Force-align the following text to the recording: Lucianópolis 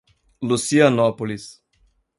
Lucianópolis 0.41 1.61